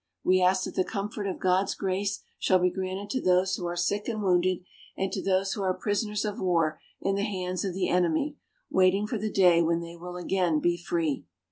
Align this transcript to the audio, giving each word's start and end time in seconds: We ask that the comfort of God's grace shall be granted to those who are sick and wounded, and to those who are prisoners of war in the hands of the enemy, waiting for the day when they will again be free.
We 0.23 0.41
ask 0.41 0.63
that 0.63 0.73
the 0.73 0.83
comfort 0.83 1.27
of 1.27 1.37
God's 1.39 1.75
grace 1.75 2.23
shall 2.39 2.57
be 2.57 2.71
granted 2.71 3.11
to 3.11 3.21
those 3.21 3.53
who 3.53 3.67
are 3.67 3.75
sick 3.75 4.07
and 4.07 4.23
wounded, 4.23 4.63
and 4.97 5.11
to 5.11 5.21
those 5.21 5.53
who 5.53 5.61
are 5.61 5.75
prisoners 5.75 6.25
of 6.25 6.39
war 6.39 6.79
in 7.01 7.13
the 7.13 7.21
hands 7.23 7.63
of 7.63 7.75
the 7.75 7.87
enemy, 7.87 8.35
waiting 8.71 9.05
for 9.05 9.19
the 9.19 9.29
day 9.31 9.61
when 9.61 9.79
they 9.79 9.95
will 9.95 10.17
again 10.17 10.59
be 10.59 10.75
free. 10.75 11.25